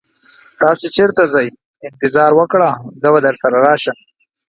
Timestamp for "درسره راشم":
3.27-3.97